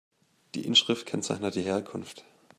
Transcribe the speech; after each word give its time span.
Die 0.55 0.65
Inschrift 0.65 1.05
kennzeichnet 1.05 1.53
die 1.53 1.61
Herkunft. 1.61 2.25